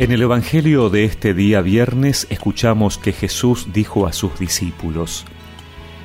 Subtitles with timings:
[0.00, 5.26] En el Evangelio de este día viernes escuchamos que Jesús dijo a sus discípulos,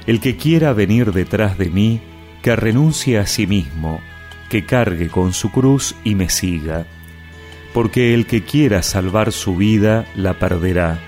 [0.05, 2.01] El que quiera venir detrás de mí,
[2.41, 4.01] que renuncie a sí mismo,
[4.49, 6.85] que cargue con su cruz y me siga,
[7.73, 10.99] porque el que quiera salvar su vida la perderá,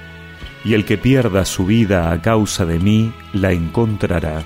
[0.64, 4.44] y el que pierda su vida a causa de mí la encontrará.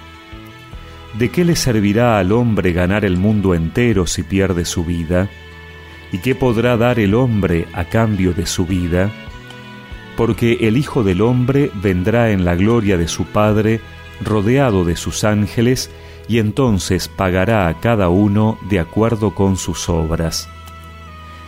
[1.14, 5.30] ¿De qué le servirá al hombre ganar el mundo entero si pierde su vida?
[6.12, 9.12] ¿Y qué podrá dar el hombre a cambio de su vida?
[10.18, 13.80] Porque el Hijo del Hombre vendrá en la gloria de su Padre,
[14.22, 15.90] rodeado de sus ángeles,
[16.28, 20.50] y entonces pagará a cada uno de acuerdo con sus obras.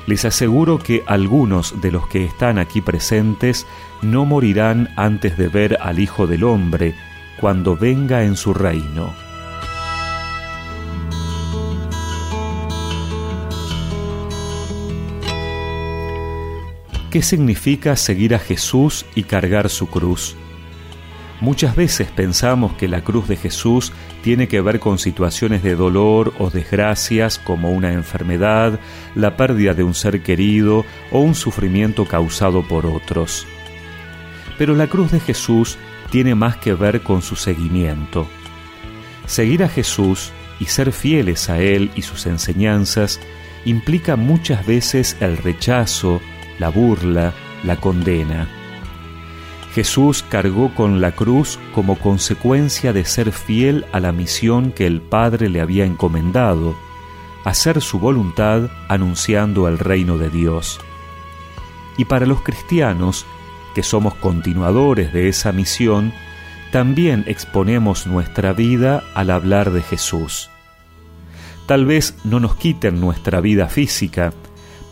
[0.08, 3.66] Les aseguro que algunos de los que están aquí presentes
[4.02, 6.96] no morirán antes de ver al Hijo del Hombre
[7.40, 9.23] cuando venga en su reino.
[17.14, 20.36] ¿Qué significa seguir a Jesús y cargar su cruz?
[21.42, 26.34] Muchas veces pensamos que la cruz de Jesús tiene que ver con situaciones de dolor
[26.40, 28.80] o desgracias como una enfermedad,
[29.14, 33.46] la pérdida de un ser querido o un sufrimiento causado por otros.
[34.58, 35.78] Pero la cruz de Jesús
[36.10, 38.28] tiene más que ver con su seguimiento.
[39.28, 43.20] Seguir a Jesús y ser fieles a Él y sus enseñanzas
[43.66, 46.20] implica muchas veces el rechazo,
[46.60, 48.48] la burla, la condena.
[49.74, 55.02] Jesús cargó con la cruz como consecuencia de ser fiel a la misión que el
[55.02, 56.76] Padre le había encomendado,
[57.44, 60.80] hacer su voluntad anunciando el reino de Dios.
[61.98, 63.26] Y para los cristianos,
[63.74, 66.14] que somos continuadores de esa misión,
[66.72, 70.50] también exponemos nuestra vida al hablar de Jesús.
[71.66, 74.34] Tal vez no nos quiten nuestra vida física,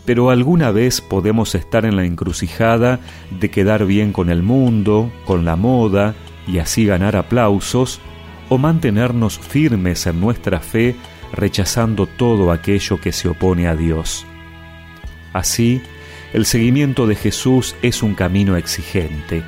[0.04, 3.00] pero alguna vez podemos estar en la encrucijada
[3.30, 6.14] de quedar bien con el mundo, con la moda
[6.46, 8.00] y así ganar aplausos,
[8.48, 10.94] o mantenernos firmes en nuestra fe
[11.32, 14.26] rechazando todo aquello que se opone a Dios.
[15.32, 15.80] Así,
[16.32, 19.42] el seguimiento de Jesús es un camino exigente,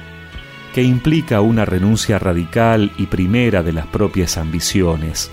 [0.74, 5.30] que implica una renuncia radical y primera de las propias ambiciones.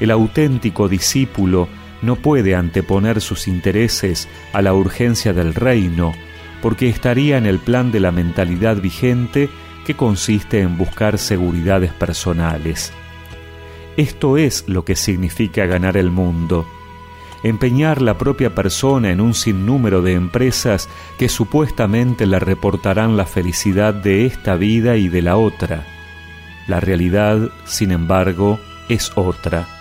[0.00, 1.68] El auténtico discípulo
[2.02, 6.12] no puede anteponer sus intereses a la urgencia del reino,
[6.62, 9.48] porque estaría en el plan de la mentalidad vigente
[9.86, 12.92] que consiste en buscar seguridades personales.
[13.96, 16.66] Esto es lo que significa ganar el mundo,
[17.42, 20.88] empeñar la propia persona en un sinnúmero de empresas
[21.18, 25.86] que supuestamente le reportarán la felicidad de esta vida y de la otra.
[26.68, 29.77] La realidad, sin embargo, es otra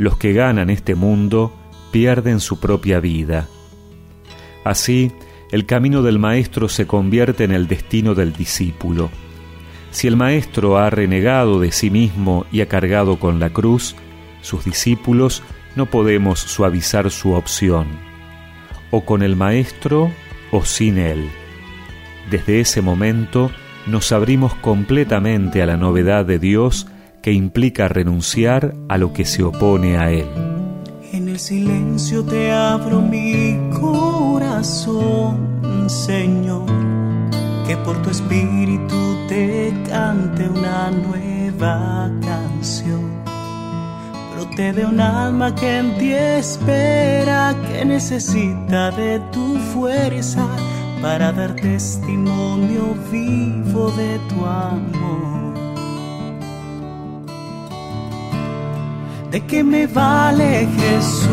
[0.00, 1.52] los que ganan este mundo
[1.90, 3.48] pierden su propia vida.
[4.64, 5.12] Así,
[5.52, 9.10] el camino del Maestro se convierte en el destino del discípulo.
[9.90, 13.94] Si el Maestro ha renegado de sí mismo y ha cargado con la cruz,
[14.40, 15.42] sus discípulos
[15.76, 17.86] no podemos suavizar su opción,
[18.90, 20.10] o con el Maestro
[20.50, 21.28] o sin él.
[22.30, 23.50] Desde ese momento
[23.86, 26.86] nos abrimos completamente a la novedad de Dios
[27.22, 30.26] que implica renunciar a lo que se opone a Él.
[31.12, 35.36] En el silencio te abro mi corazón,
[35.88, 36.66] Señor,
[37.66, 43.10] que por tu espíritu te cante una nueva canción.
[44.34, 50.46] Brote de un alma que en ti espera, que necesita de tu fuerza
[51.02, 55.49] para dar testimonio vivo de tu amor.
[59.30, 61.28] ¿De qué me vale Jesús?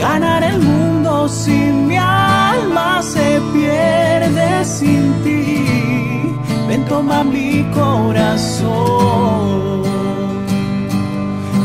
[0.00, 6.34] Ganar el mundo si mi alma se pierde sin ti.
[6.66, 8.64] Ven, toma mi corazón.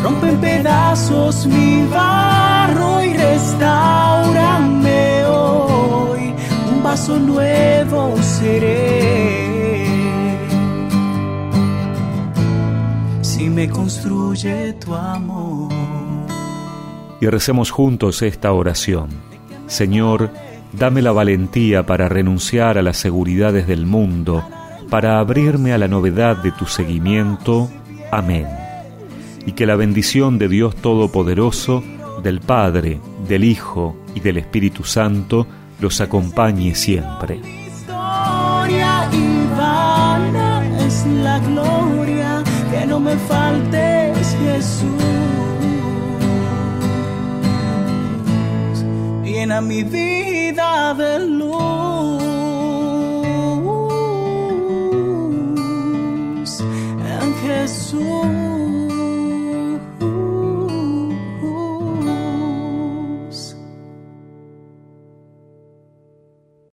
[0.04, 6.36] Rompe en pedazos mi barro y restaurame hoy.
[6.72, 9.03] Un vaso nuevo seré
[13.63, 15.71] me construye tu amor.
[17.21, 19.07] Y recemos juntos esta oración.
[19.68, 20.31] Señor,
[20.74, 24.44] dame la valentía para renunciar a las seguridades del mundo,
[24.89, 27.69] para abrirme a la novedad de tu seguimiento.
[28.12, 28.48] Amén.
[29.45, 31.81] Y que la bendición de Dios Todopoderoso,
[32.21, 33.00] del Padre,
[33.30, 35.48] del Hijo y del Espíritu Santo
[35.80, 37.39] los acompañe siempre.
[40.86, 41.82] es la gloria
[42.94, 45.04] no me faltes, Jesús.
[49.24, 52.22] Llena mi vida de luz
[57.18, 58.73] en Jesús.